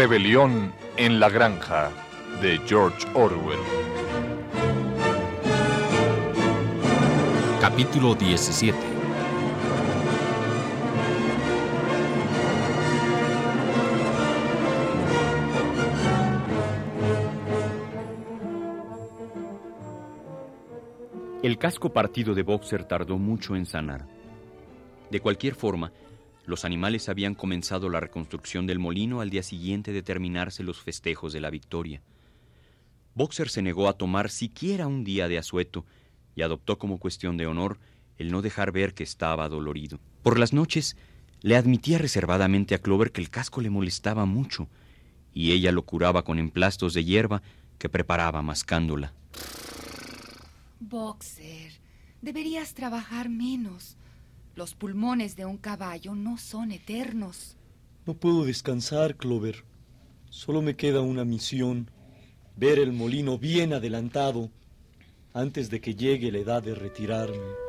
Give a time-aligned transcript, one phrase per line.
[0.00, 1.90] Rebelión en la Granja
[2.40, 3.58] de George Orwell.
[7.60, 8.78] Capítulo 17
[21.42, 24.06] El casco partido de Boxer tardó mucho en sanar.
[25.10, 25.90] De cualquier forma,
[26.48, 31.34] los animales habían comenzado la reconstrucción del molino al día siguiente de terminarse los festejos
[31.34, 32.00] de la victoria.
[33.14, 35.84] Boxer se negó a tomar siquiera un día de asueto
[36.34, 37.78] y adoptó como cuestión de honor
[38.16, 40.00] el no dejar ver que estaba dolorido.
[40.22, 40.96] Por las noches
[41.42, 44.70] le admitía reservadamente a Clover que el casco le molestaba mucho
[45.34, 47.42] y ella lo curaba con emplastos de hierba
[47.76, 49.12] que preparaba mascándola.
[50.80, 51.72] Boxer,
[52.22, 53.97] deberías trabajar menos.
[54.58, 57.56] Los pulmones de un caballo no son eternos.
[58.06, 59.64] No puedo descansar, Clover.
[60.30, 61.92] Solo me queda una misión,
[62.56, 64.50] ver el molino bien adelantado
[65.32, 67.67] antes de que llegue la edad de retirarme.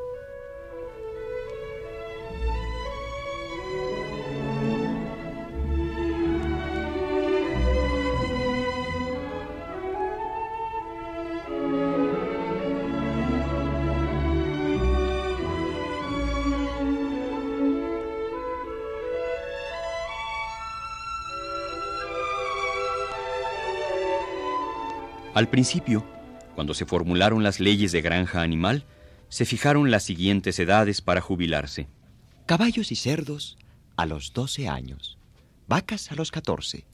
[25.39, 26.05] Al principio,
[26.53, 28.83] cuando se formularon las leyes de granja animal,
[29.29, 31.87] se fijaron las siguientes edades para jubilarse.
[32.45, 33.57] Caballos y cerdos
[33.95, 35.17] a los 12 años,
[35.65, 36.85] vacas a los 14,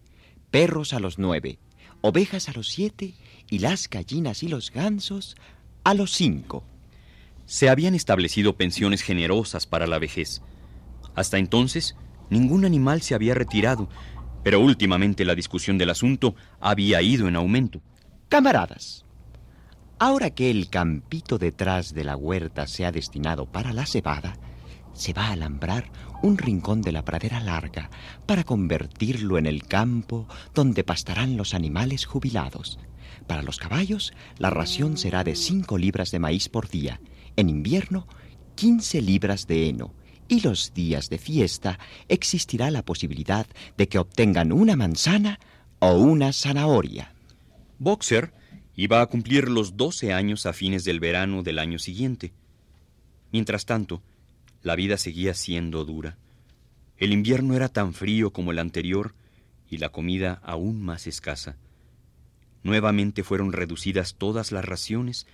[0.52, 1.58] perros a los 9,
[2.02, 3.16] ovejas a los 7
[3.50, 5.36] y las gallinas y los gansos
[5.84, 6.64] a los 5.
[7.48, 10.44] Se habían establecido pensiones generosas para la vejez.
[11.16, 11.96] Hasta entonces,
[12.30, 13.90] ningún animal se había retirado,
[14.44, 17.82] pero últimamente la discusión del asunto había ido en aumento.
[18.28, 19.06] Camaradas,
[20.00, 24.36] ahora que el campito detrás de la huerta se ha destinado para la cebada,
[24.94, 25.92] se va a alambrar
[26.24, 27.92] un rincón de la pradera larga
[28.26, 32.80] para convertirlo en el campo donde pastarán los animales jubilados.
[33.28, 37.00] Para los caballos, la ración será de 5 libras de maíz por día.
[37.36, 38.08] En invierno,
[38.56, 39.94] 15 libras de heno.
[40.28, 41.78] Y los días de fiesta
[42.08, 43.46] existirá la posibilidad
[43.78, 45.40] de que obtengan una manzana
[45.78, 47.15] o una zanahoria.
[47.80, 48.34] Boxer
[48.76, 52.34] iba a cumplir los 12 años a fines del verano del año siguiente.
[53.32, 54.02] Mientras tanto,
[54.62, 56.18] la vida seguía siendo dura.
[56.98, 59.14] El invierno era tan frío como el anterior
[59.70, 61.58] y la comida aún más escasa.
[62.64, 65.28] Nuevamente fueron reducidas todas las raciones,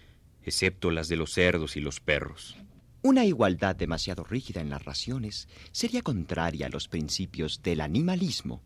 [0.43, 2.57] excepto las de los cerdos y los perros.
[3.03, 8.61] Una igualdad demasiado rígida en las raciones sería contraria a los principios del animalismo.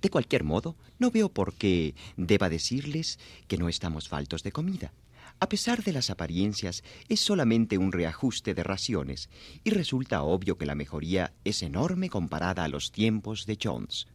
[0.00, 3.18] De cualquier modo, no veo por qué deba decirles
[3.48, 4.92] que no estamos faltos de comida.
[5.38, 9.28] A pesar de las apariencias, es solamente un reajuste de raciones
[9.64, 14.06] y resulta obvio que la mejoría es enorme comparada a los tiempos de Jones.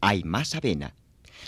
[0.00, 0.94] Hay más avena,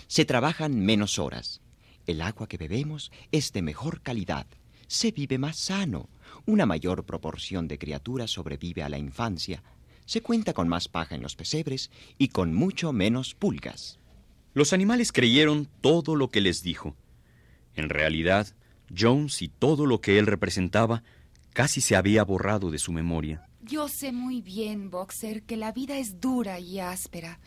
[0.07, 1.61] se trabajan menos horas,
[2.07, 4.47] el agua que bebemos es de mejor calidad,
[4.87, 6.09] se vive más sano,
[6.47, 9.63] una mayor proporción de criaturas sobrevive a la infancia,
[10.11, 11.89] se cuenta con más paja en los pesebres
[12.19, 14.01] y con mucho menos pulgas.
[14.55, 16.97] Los animales creyeron todo lo que les dijo.
[17.77, 18.49] En realidad,
[18.93, 21.05] Jones y todo lo que él representaba
[21.53, 23.47] casi se había borrado de su memoria.
[23.63, 27.39] Yo sé muy bien, Boxer, que la vida es dura y áspera.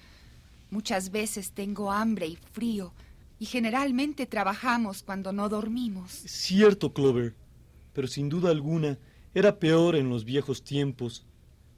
[0.70, 2.94] Muchas veces tengo hambre y frío,
[3.40, 6.14] y generalmente trabajamos cuando no dormimos.
[6.14, 7.36] Cierto, Clover,
[7.92, 8.98] pero sin duda alguna
[9.34, 11.26] era peor en los viejos tiempos.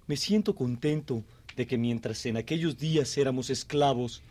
[0.07, 1.23] Me siento contento
[1.55, 4.21] de que mientras en aquellos días éramos esclavos,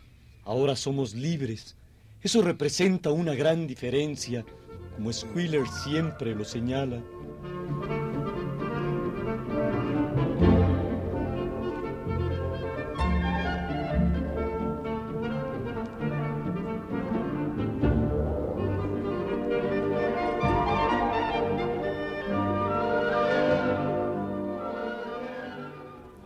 [0.43, 1.75] ahora somos libres.
[2.21, 4.45] Eso representa una gran diferencia,
[4.95, 7.03] como Squealer siempre lo señala.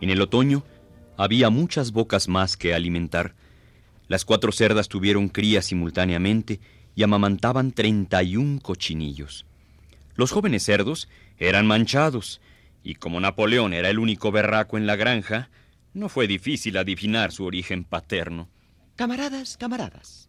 [0.00, 0.64] En el otoño
[1.16, 3.34] había muchas bocas más que alimentar.
[4.08, 6.60] Las cuatro cerdas tuvieron crías simultáneamente
[6.94, 9.46] y amamantaban treinta y un cochinillos.
[10.14, 11.08] Los jóvenes cerdos
[11.38, 12.40] eran manchados,
[12.82, 15.50] y como Napoleón era el único berraco en la granja,
[15.92, 18.48] no fue difícil adivinar su origen paterno.
[18.96, 20.28] Camaradas, camaradas,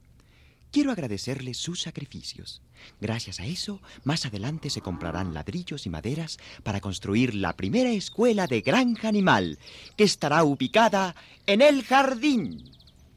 [0.71, 2.61] quiero agradecerles sus sacrificios.
[2.99, 8.47] Gracias a eso, más adelante se comprarán ladrillos y maderas para construir la primera escuela
[8.47, 9.59] de granja animal,
[9.95, 11.15] que estará ubicada
[11.45, 12.71] en el jardín.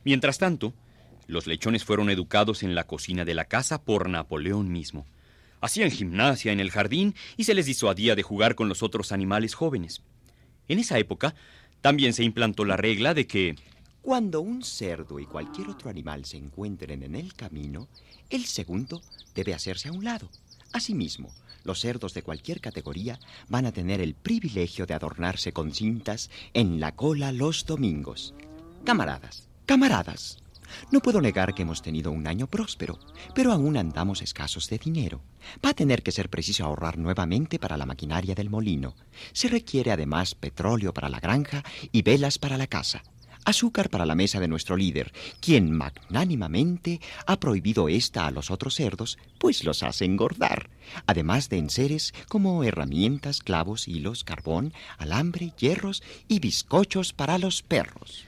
[0.05, 0.75] Mientras tanto,
[1.27, 5.07] Los lechones fueron educados en la cocina de la casa por Napoleón mismo.
[5.61, 9.55] Hacían gimnasia en el jardín y se les disuadía de jugar con los otros animales
[9.55, 10.03] jóvenes.
[10.69, 11.35] En esa época
[11.81, 13.57] también se implantó la regla de que
[14.05, 17.89] cuando un cerdo y cualquier otro animal se encuentren en el camino,
[18.29, 19.01] el segundo
[19.35, 20.29] debe hacerse a un lado.
[20.75, 21.33] Asimismo,
[21.65, 23.19] los cerdos de cualquier categoría
[23.49, 28.35] van a tener el privilegio de adornarse con cintas en la cola los domingos.
[28.85, 30.37] Camaradas, camaradas,
[30.91, 32.99] no puedo negar que hemos tenido un año próspero,
[33.35, 35.23] pero aún andamos escasos de dinero.
[35.65, 38.95] Va a tener que ser preciso ahorrar nuevamente para la maquinaria del molino.
[39.33, 43.03] Se requiere además petróleo para la granja y velas para la casa.
[43.45, 48.75] Azúcar para la mesa de nuestro líder, quien magnánimamente ha prohibido esta a los otros
[48.75, 50.71] cerdos, pues los hace engordar.
[51.07, 58.25] Además de enseres como herramientas, clavos, hilos, carbón, alambre, hierros y bizcochos para los perros.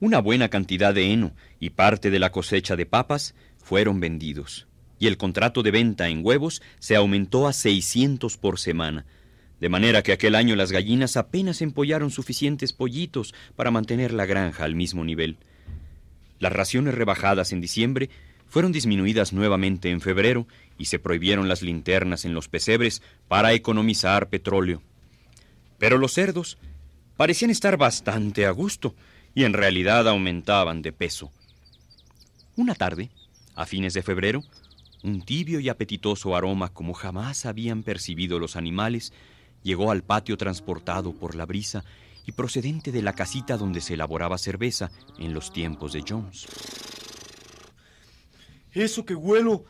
[0.00, 4.66] Una buena cantidad de heno y parte de la cosecha de papas fueron vendidos,
[4.98, 9.04] y el contrato de venta en huevos se aumentó a 600 por semana,
[9.62, 14.64] de manera que aquel año las gallinas apenas empollaron suficientes pollitos para mantener la granja
[14.64, 15.36] al mismo nivel.
[16.40, 18.10] Las raciones rebajadas en diciembre
[18.48, 20.48] fueron disminuidas nuevamente en febrero
[20.78, 24.82] y se prohibieron las linternas en los pesebres para economizar petróleo.
[25.78, 26.58] Pero los cerdos
[27.16, 28.96] parecían estar bastante a gusto
[29.32, 31.30] y en realidad aumentaban de peso.
[32.56, 33.10] Una tarde,
[33.54, 34.42] a fines de febrero,
[35.04, 39.12] un tibio y apetitoso aroma como jamás habían percibido los animales
[39.62, 41.84] llegó al patio transportado por la brisa
[42.26, 46.46] y procedente de la casita donde se elaboraba cerveza en los tiempos de Jones.
[48.72, 49.64] Eso que huelo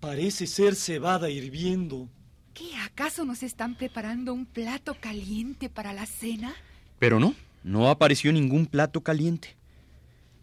[0.00, 2.08] parece ser cebada hirviendo.
[2.54, 6.54] ¿Qué acaso nos están preparando un plato caliente para la cena?
[6.98, 7.34] Pero no,
[7.64, 9.56] no apareció ningún plato caliente.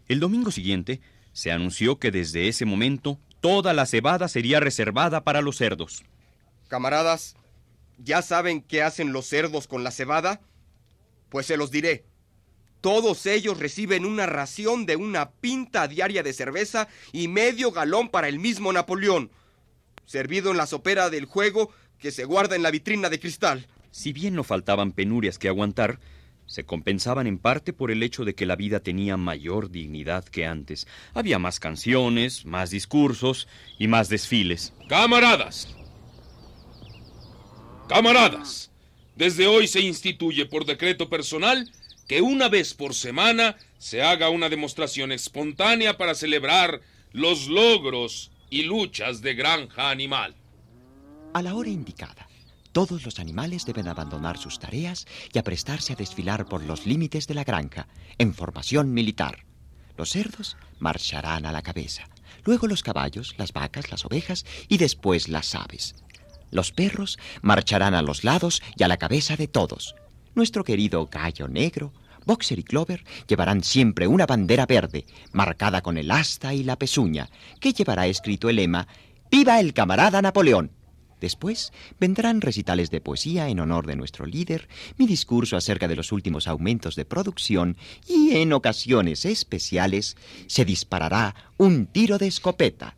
[0.08, 1.00] El domingo siguiente
[1.32, 6.04] se anunció que desde ese momento toda la cebada sería reservada para los cerdos.
[6.68, 7.36] Camaradas,
[7.98, 10.40] ¿ya saben qué hacen los cerdos con la cebada?
[11.28, 12.04] Pues se los diré.
[12.80, 18.28] Todos ellos reciben una ración de una pinta diaria de cerveza y medio galón para
[18.28, 19.30] el mismo Napoleón,
[20.04, 23.66] servido en la sopera del juego que se guarda en la vitrina de cristal.
[23.90, 25.98] Si bien no faltaban penurias que aguantar,
[26.46, 30.46] se compensaban en parte por el hecho de que la vida tenía mayor dignidad que
[30.46, 30.86] antes.
[31.12, 33.48] Había más canciones, más discursos
[33.78, 34.72] y más desfiles.
[34.88, 35.74] Camaradas.
[37.88, 38.70] Camaradas.
[39.14, 41.70] Desde hoy se instituye por decreto personal
[42.08, 46.80] que una vez por semana se haga una demostración espontánea para celebrar
[47.12, 50.34] los logros y luchas de granja animal.
[51.32, 52.28] A la hora indicada,
[52.72, 57.34] todos los animales deben abandonar sus tareas y aprestarse a desfilar por los límites de
[57.34, 57.86] la granja,
[58.18, 59.44] en formación militar.
[59.96, 62.08] Los cerdos marcharán a la cabeza,
[62.44, 65.94] luego los caballos, las vacas, las ovejas y después las aves.
[66.50, 69.94] Los perros marcharán a los lados y a la cabeza de todos.
[70.34, 71.92] Nuestro querido gallo negro,
[72.26, 77.30] Boxer y Clover llevarán siempre una bandera verde, marcada con el asta y la pezuña,
[77.60, 78.86] que llevará escrito el lema
[79.30, 80.72] ¡Viva el camarada Napoleón!
[81.20, 86.12] Después vendrán recitales de poesía en honor de nuestro líder, mi discurso acerca de los
[86.12, 87.76] últimos aumentos de producción
[88.06, 92.96] y en ocasiones especiales se disparará un tiro de escopeta.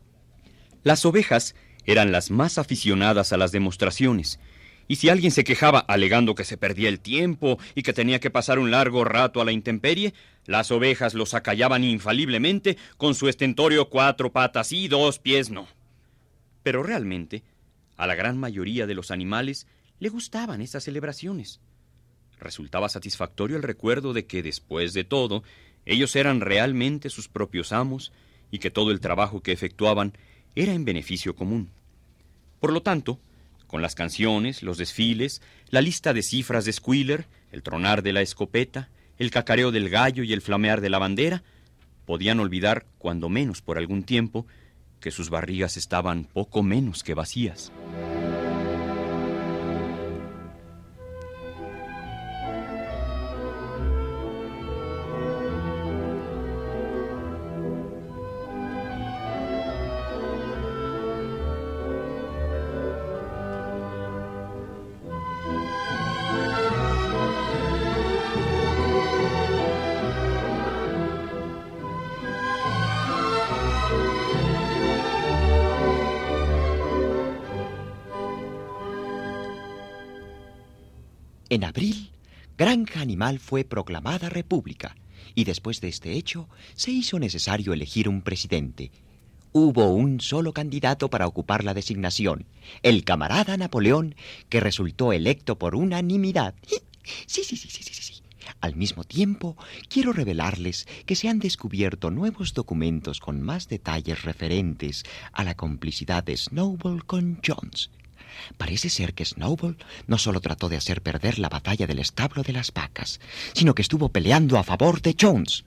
[0.83, 4.39] Las ovejas eran las más aficionadas a las demostraciones,
[4.89, 8.31] y si alguien se quejaba alegando que se perdía el tiempo y que tenía que
[8.31, 10.15] pasar un largo rato a la intemperie,
[10.47, 15.67] las ovejas los acallaban infaliblemente con su estentorio cuatro patas y dos pies no.
[16.63, 17.43] Pero realmente,
[17.97, 19.67] a la gran mayoría de los animales
[19.99, 21.61] le gustaban estas celebraciones.
[22.39, 25.43] Resultaba satisfactorio el recuerdo de que, después de todo,
[25.85, 28.11] ellos eran realmente sus propios amos
[28.49, 30.13] y que todo el trabajo que efectuaban
[30.55, 31.69] era en beneficio común.
[32.59, 33.19] Por lo tanto,
[33.67, 38.21] con las canciones, los desfiles, la lista de cifras de Squealer, el tronar de la
[38.21, 41.43] escopeta, el cacareo del gallo y el flamear de la bandera,
[42.05, 44.47] podían olvidar, cuando menos por algún tiempo,
[44.99, 47.71] que sus barrigas estaban poco menos que vacías.
[81.51, 82.11] En abril,
[82.59, 84.95] Granja Animal fue proclamada república
[85.33, 88.91] y después de este hecho se hizo necesario elegir un presidente.
[89.51, 92.45] Hubo un solo candidato para ocupar la designación,
[92.83, 94.13] el camarada Napoleón,
[94.47, 96.53] que resultó electo por unanimidad.
[97.25, 98.21] Sí, sí, sí, sí, sí, sí.
[98.61, 105.03] Al mismo tiempo, quiero revelarles que se han descubierto nuevos documentos con más detalles referentes
[105.31, 107.89] a la complicidad de Snowball con Jones.
[108.57, 109.77] Parece ser que Snowball
[110.07, 113.19] no solo trató de hacer perder la batalla del establo de las vacas,
[113.53, 115.63] sino que estuvo peleando a favor de Jones.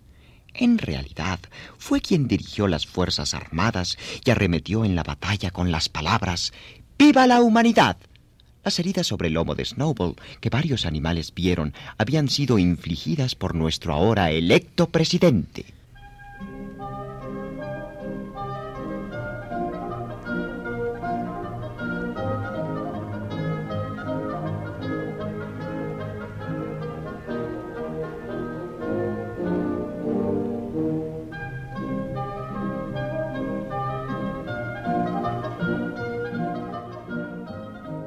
[0.55, 1.41] En realidad,
[1.79, 6.53] fue quien dirigió las Fuerzas Armadas y arremetió en la batalla con las palabras
[6.99, 7.97] ¡Viva la humanidad!
[8.65, 13.55] Las heridas sobre el lomo de Snowball que varios animales vieron habían sido infligidas por
[13.55, 15.65] nuestro ahora electo presidente.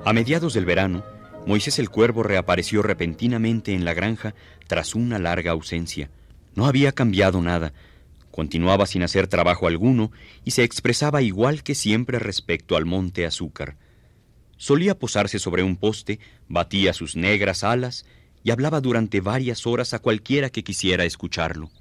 [0.05, 1.03] A mediados del verano,
[1.47, 4.35] Moisés el Cuervo reapareció repentinamente en la granja
[4.67, 6.11] tras una larga ausencia.
[6.53, 7.73] No había cambiado nada.
[8.29, 10.11] Continuaba sin hacer trabajo alguno
[10.43, 13.77] y se expresaba igual que siempre respecto al monte azúcar.
[14.57, 18.05] Solía posarse sobre un poste, batía sus negras alas
[18.43, 21.71] y hablaba durante varias horas a cualquiera que quisiera escucharlo.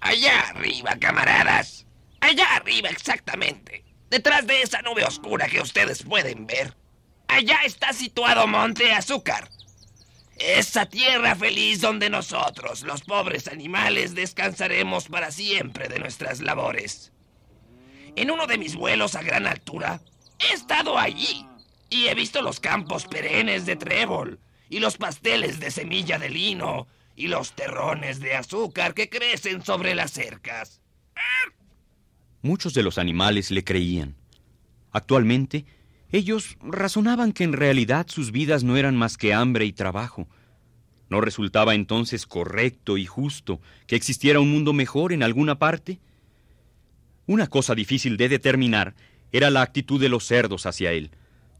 [0.00, 1.84] Allá arriba, camaradas.
[2.20, 3.83] Allá arriba, exactamente.
[4.14, 6.72] Detrás de esa nube oscura que ustedes pueden ver,
[7.26, 9.50] allá está situado Monte Azúcar.
[10.36, 17.10] Esa tierra feliz donde nosotros, los pobres animales, descansaremos para siempre de nuestras labores.
[18.14, 20.00] En uno de mis vuelos a gran altura,
[20.38, 21.44] he estado allí
[21.90, 24.38] y he visto los campos perennes de trébol
[24.70, 29.96] y los pasteles de semilla de lino y los terrones de azúcar que crecen sobre
[29.96, 30.83] las cercas.
[32.44, 34.16] Muchos de los animales le creían.
[34.92, 35.64] Actualmente,
[36.12, 40.28] ellos razonaban que en realidad sus vidas no eran más que hambre y trabajo.
[41.08, 46.00] ¿No resultaba entonces correcto y justo que existiera un mundo mejor en alguna parte?
[47.24, 48.94] Una cosa difícil de determinar
[49.32, 51.12] era la actitud de los cerdos hacia él.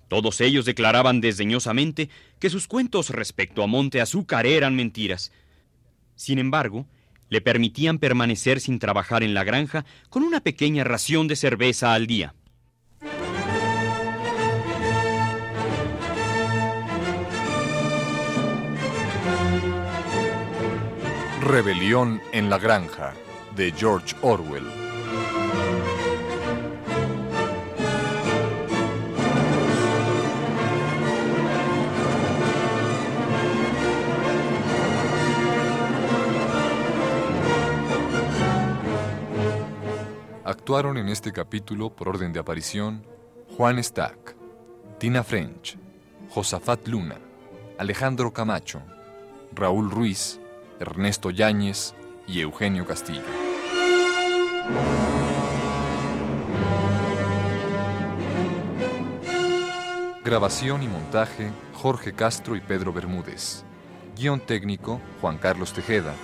[0.09, 5.33] Todos ellos declaraban desdeñosamente que sus cuentos respecto a Monte Azúcar eran mentiras.
[6.15, 6.87] Sin embargo,
[7.29, 12.07] le permitían permanecer sin trabajar en la granja con una pequeña ración de cerveza al
[12.07, 12.35] día.
[21.41, 23.13] Rebelión en la granja
[23.55, 24.84] de George Orwell.
[40.65, 43.05] Actuaron en este capítulo por orden de aparición
[43.55, 44.35] Juan Stack,
[44.99, 45.77] Tina French,
[46.31, 47.19] Josafat Luna,
[47.77, 48.81] Alejandro Camacho,
[49.53, 50.41] Raúl Ruiz,
[50.81, 51.95] Ernesto Yáñez
[52.27, 53.21] y Eugenio Castillo.
[60.25, 63.65] Grabación y montaje Jorge Castro y Pedro Bermúdez.
[64.17, 66.15] Guión técnico Juan Carlos Tejeda.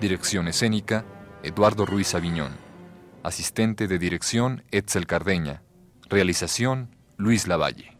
[0.00, 1.04] Dirección escénica
[1.42, 2.67] Eduardo Ruiz Aviñón.
[3.24, 5.62] Asistente de dirección Etzel Cardeña.
[6.08, 7.96] Realización Luis Lavalle.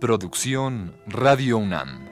[0.00, 2.11] Producción Radio UNAM.